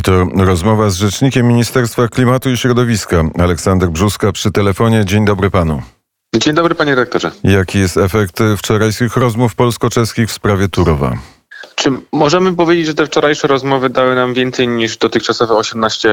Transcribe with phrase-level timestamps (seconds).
[0.00, 5.04] I to rozmowa z rzecznikiem Ministerstwa Klimatu i Środowiska, Aleksander Brzuska przy telefonie.
[5.04, 5.82] Dzień dobry panu.
[6.36, 7.30] Dzień dobry panie rektorze.
[7.44, 11.18] Jaki jest efekt wczorajszych rozmów polsko-czeskich w sprawie Turowa?
[11.80, 16.08] Czy możemy powiedzieć, że te wczorajsze rozmowy dały nam więcej niż dotychczasowe 18,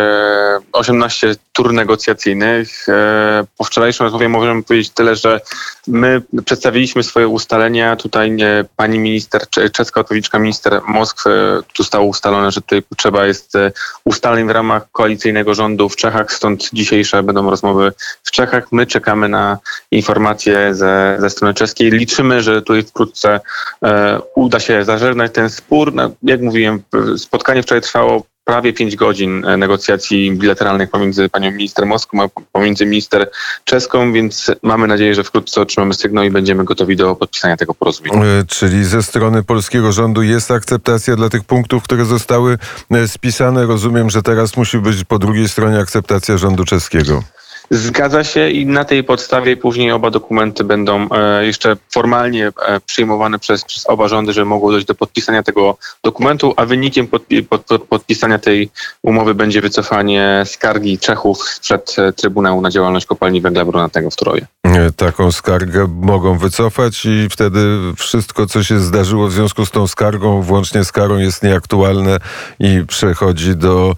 [0.71, 2.89] 18 tur negocjacyjnych?
[2.89, 5.41] E, po wczorajszej rozmowie możemy powiedzieć tyle, że
[5.87, 7.95] my przedstawiliśmy swoje ustalenia.
[7.95, 8.37] Tutaj
[8.75, 9.41] pani minister,
[9.73, 13.71] czeska odpowiedniczka minister Moskwy, tu stało ustalone, że tutaj potrzeba jest e,
[14.03, 18.71] ustaleń w ramach koalicyjnego rządu w Czechach, stąd dzisiejsze będą rozmowy w Czechach.
[18.71, 19.57] My czekamy na
[19.91, 21.91] informacje ze, ze strony czeskiej.
[21.91, 23.39] Liczymy, że tutaj wkrótce
[23.83, 25.93] e, uda się zażegnać ten spór,
[26.23, 26.83] jak mówiłem,
[27.17, 32.85] spotkanie wczoraj trwało prawie pięć godzin e, negocjacji bilateralnych pomiędzy panią minister Moską a pomiędzy
[32.85, 33.29] minister
[33.63, 38.23] czeską, więc mamy nadzieję, że wkrótce otrzymamy sygnał i będziemy gotowi do podpisania tego porozumienia.
[38.23, 42.57] E, czyli ze strony polskiego rządu jest akceptacja dla tych punktów, które zostały
[42.91, 43.65] e, spisane.
[43.65, 47.23] Rozumiem, że teraz musi być po drugiej stronie akceptacja rządu czeskiego.
[47.69, 53.39] Zgadza się i na tej podstawie później oba dokumenty będą e, jeszcze formalnie e, przyjmowane
[53.39, 57.83] przez, przez oba rządy, że mogło dojść do podpisania tego dokumentu, a wynikiem pod, pod,
[57.83, 58.69] podpisania tej
[59.03, 64.47] umowy będzie wycofanie skargi Czechów przed e, Trybunału na działalność kopalni węgla brunatnego w Troje.
[64.95, 67.59] Taką skargę mogą wycofać i wtedy
[67.97, 72.17] wszystko, co się zdarzyło w związku z tą skargą, włącznie z karą, jest nieaktualne
[72.59, 73.95] i przechodzi do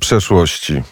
[0.00, 0.82] przeszłości.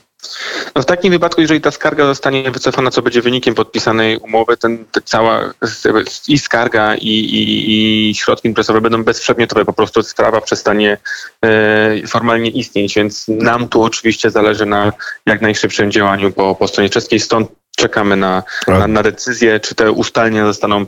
[0.76, 4.84] No w takim wypadku, jeżeli ta skarga zostanie wycofana, co będzie wynikiem podpisanej umowy, ten,
[5.04, 5.54] cała
[6.28, 9.64] i skarga i, i, i środki impresowe będą bezprzedmiotowe.
[9.64, 10.96] Po prostu sprawa przestanie
[11.44, 14.92] e, formalnie istnieć, więc nam tu oczywiście zależy na
[15.26, 17.20] jak najszybszym działaniu po, po stronie czeskiej.
[17.20, 20.80] Stąd czekamy na, na, na, decyzję, czy te ustalenia zostaną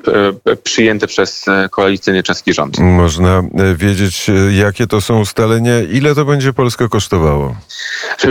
[0.46, 2.78] e, przyjęte przez e, koalicyjny czeski rząd.
[2.78, 7.56] Można e, wiedzieć, jakie to są ustalenia, ile to będzie Polskę kosztowało?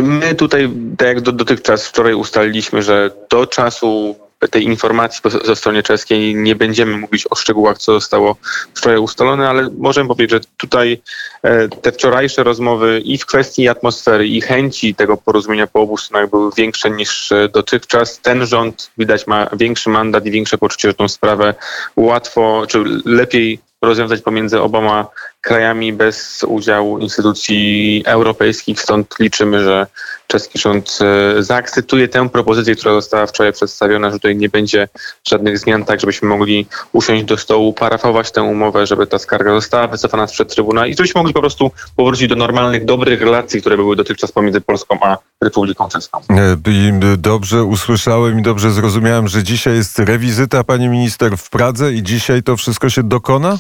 [0.04, 4.16] My tutaj, tak jak dotychczas wczoraj ustaliliśmy, że do czasu
[4.48, 8.36] tej informacji ze stronie czeskiej nie będziemy mówić o szczegółach, co zostało
[8.74, 11.02] wczoraj ustalone, ale możemy powiedzieć, że tutaj
[11.44, 16.30] e, te wczorajsze rozmowy i w kwestii atmosfery i chęci tego porozumienia po obu stronach
[16.30, 18.19] były większe niż e, dotychczas.
[18.19, 21.53] Ten rząd widać ma większy mandat i większe poczucie, że tą sprawę
[21.96, 25.08] łatwo czy lepiej rozwiązać pomiędzy oboma
[25.41, 28.81] krajami bez udziału instytucji europejskich.
[28.81, 29.88] Stąd liczymy, że
[30.27, 34.88] czeski rząd e, zaakceptuje tę propozycję, która została wczoraj przedstawiona, że tutaj nie będzie
[35.27, 39.88] żadnych zmian, tak żebyśmy mogli usiąść do stołu, parafować tę umowę, żeby ta skarga została
[39.88, 43.95] wycofana sprzed Trybunału i żebyśmy mogli po prostu powrócić do normalnych, dobrych relacji, które były
[43.95, 46.19] dotychczas pomiędzy Polską a Republiką Czeską.
[46.19, 52.03] E, dobrze usłyszałem i dobrze zrozumiałem, że dzisiaj jest rewizyta pani minister w Pradze i
[52.03, 53.57] dzisiaj to wszystko się dokona?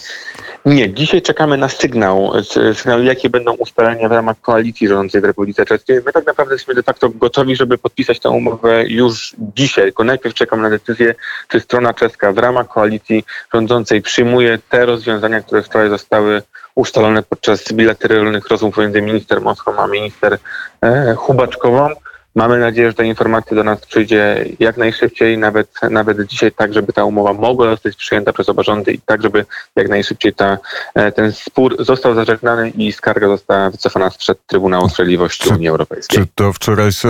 [0.65, 2.31] Nie, dzisiaj czekamy na sygnał,
[2.73, 5.99] sygnał, jakie będą ustalenia w ramach koalicji rządzącej w Republice Czeskiej.
[6.05, 10.35] My tak naprawdę jesteśmy de facto gotowi, żeby podpisać tę umowę już dzisiaj, tylko najpierw
[10.35, 11.15] czekam na decyzję,
[11.47, 16.41] czy strona czeska w ramach koalicji rządzącej przyjmuje te rozwiązania, które wczoraj zostały
[16.75, 20.37] ustalone podczas bilateralnych rozmów między minister Moską a minister
[20.81, 21.89] e, Hubaczkową.
[22.35, 26.93] Mamy nadzieję, że ta informacja do nas przyjdzie jak najszybciej, nawet, nawet dzisiaj, tak żeby
[26.93, 29.45] ta umowa mogła zostać przyjęta przez oba rządy i tak, żeby
[29.75, 30.57] jak najszybciej ta,
[30.95, 36.19] e, ten spór został zażegnany i skarga została wycofana przed Trybunału Sprawiedliwości Unii Europejskiej.
[36.19, 37.09] Czy to wczorajsze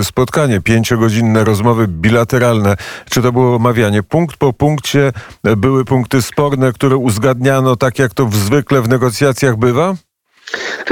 [0.00, 2.76] e, spotkanie, pięciogodzinne rozmowy bilateralne,
[3.10, 5.12] czy to było omawianie punkt po punkcie,
[5.44, 9.94] e, były punkty sporne, które uzgadniano tak, jak to zwykle w negocjacjach bywa?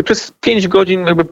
[0.05, 1.25] Przez pięć godzin, jakby,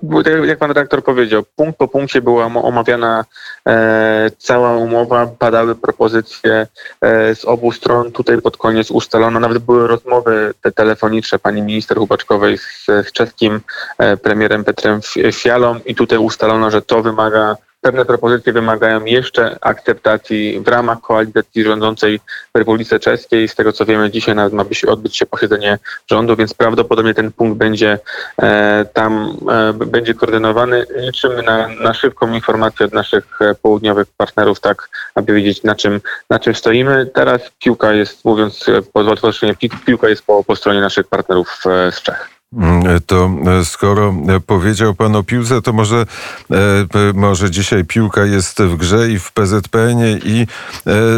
[0.46, 3.24] jak pan redaktor powiedział, punkt po punkcie była omawiana
[3.66, 6.66] e, cała umowa, padały propozycje
[7.00, 8.12] e, z obu stron.
[8.12, 13.60] Tutaj pod koniec ustalono, nawet były rozmowy te telefoniczne pani minister Hubaczkowej z, z czeskim
[13.98, 15.00] e, premierem Petrem
[15.32, 21.64] Fialą i tutaj ustalono, że to wymaga Pewne propozycje wymagają jeszcze akceptacji w ramach koalicji
[21.64, 22.20] rządzącej
[22.54, 23.48] w Republice Czeskiej.
[23.48, 25.78] Z tego co wiemy, dzisiaj nawet ma się odbyć się posiedzenie
[26.10, 27.98] rządu, więc prawdopodobnie ten punkt będzie
[28.42, 30.86] e, tam e, będzie koordynowany.
[30.96, 36.00] Liczymy na, na szybką informację od naszych e, południowych partnerów, tak aby wiedzieć na czym,
[36.30, 37.10] na czym stoimy.
[37.14, 39.46] Teraz piłka jest, mówiąc po łatwości,
[39.86, 42.37] piłka jest po, po stronie naszych partnerów z Czech.
[42.52, 43.30] Mm, to
[43.60, 46.06] e, skoro e, powiedział pan o piłce, to może,
[46.50, 50.46] e, może dzisiaj piłka jest w grze i w PZPN i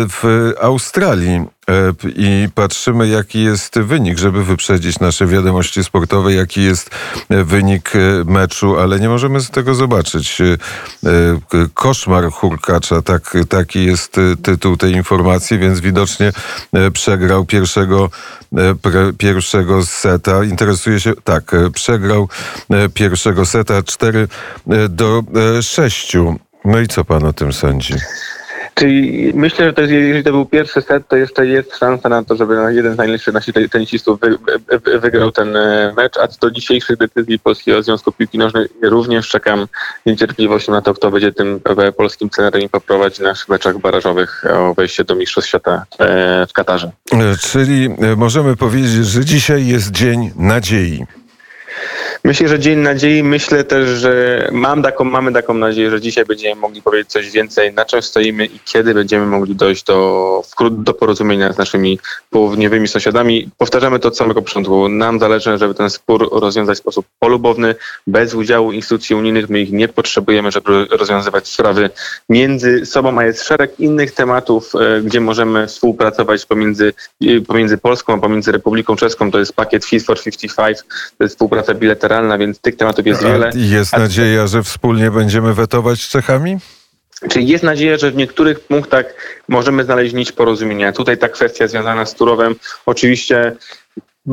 [0.08, 1.44] w Australii.
[1.70, 6.90] E, i patrzymy, jaki jest wynik, żeby wyprzedzić nasze wiadomości sportowe, jaki jest
[7.28, 10.38] e, wynik e, meczu, ale nie możemy z tego zobaczyć.
[11.74, 16.32] Koszmar Hurkacza, tak, taki jest tytuł tej informacji, więc widocznie
[16.92, 18.10] przegrał pierwszego,
[19.18, 20.44] pierwszego seta.
[20.44, 22.28] Interesuje się, tak, przegrał
[22.94, 24.28] pierwszego seta 4
[24.70, 25.22] e, do
[25.62, 26.16] 6.
[26.64, 27.94] No i co pan o tym sądzi?
[28.74, 32.24] Czyli myślę, że to jest, jeżeli to był pierwszy set, to jeszcze jest szansa na
[32.24, 34.38] to, żeby jeden z najlepszych naszych te- tenisistów wy,
[34.84, 39.66] wy, wygrał ten e, mecz, a do dzisiejszych decyzji Polskiego Związku Piłki Nożnej również czekam
[40.02, 44.44] z niecierpliwością na to, kto będzie tym e, polskim trenerem i poprowadzi w meczach barażowych
[44.52, 46.90] o wejście do Mistrzostw Świata e, w Katarze.
[47.40, 51.04] Czyli możemy powiedzieć, że dzisiaj jest dzień nadziei.
[52.24, 53.22] Myślę, że dzień nadziei.
[53.22, 57.74] Myślę też, że mam taką, mamy taką nadzieję, że dzisiaj będziemy mogli powiedzieć coś więcej,
[57.74, 61.98] na czym stoimy i kiedy będziemy mogli dojść do, do porozumienia z naszymi
[62.30, 63.50] południowymi sąsiadami.
[63.58, 64.88] Powtarzamy to od samego początku.
[64.88, 67.74] Nam zależy, żeby ten spór rozwiązać w sposób polubowny,
[68.06, 69.48] bez udziału instytucji unijnych.
[69.48, 71.90] My ich nie potrzebujemy, żeby rozwiązywać sprawy
[72.28, 78.14] między sobą, a jest szereg innych tematów, e, gdzie możemy współpracować pomiędzy, e, pomiędzy Polską
[78.14, 79.30] a pomiędzy Republiką Czeską.
[79.30, 80.78] To jest pakiet Fit for 55,
[81.18, 83.46] to jest współpraca bilateralna, więc tych tematów jest wiele.
[83.46, 86.58] A jest nadzieja, że wspólnie będziemy wetować z Czechami?
[87.30, 89.06] Czyli jest nadzieja, że w niektórych punktach
[89.48, 90.92] możemy znaleźć nić porozumienia.
[90.92, 92.54] Tutaj ta kwestia związana z Turowem
[92.86, 93.56] oczywiście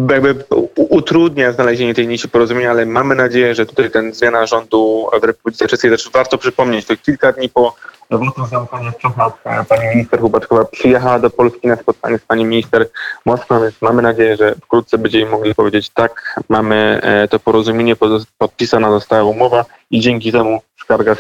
[0.10, 0.36] jakby
[0.76, 5.68] utrudnia znalezienie tej nici porozumienia, ale mamy nadzieję, że tutaj ten zmiana rządu w Republice
[5.68, 7.76] Czeskiej, też warto przypomnieć, to kilka dni po
[8.10, 12.46] wotum zamknięcia w Czechach e, pani minister Hubaczkowa przyjechała do Polski na spotkanie z pani
[12.46, 12.90] minister
[13.26, 17.96] Moskwa, więc mamy nadzieję, że wkrótce będziemy mogli powiedzieć tak, mamy e, to porozumienie,
[18.38, 21.16] podpisana została umowa i dzięki temu skarga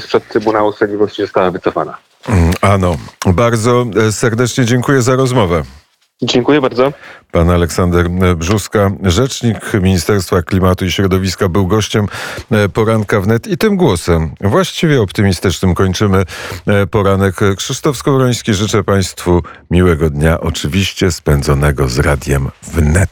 [0.00, 1.96] sprzed Trybunału Sprawiedliwości została wycofana.
[2.28, 2.96] Mm, Ano,
[3.26, 5.62] bardzo e, serdecznie dziękuję za rozmowę.
[6.22, 6.92] Dziękuję bardzo.
[7.32, 12.06] Pan Aleksander Brzuska, rzecznik Ministerstwa Klimatu i Środowiska, był gościem
[12.50, 16.24] e, poranka wnet i tym głosem właściwie optymistycznym kończymy
[16.66, 17.34] e, poranek.
[17.56, 23.10] Krzysztof Skowroński, życzę Państwu miłego dnia, oczywiście spędzonego z radiem wnet.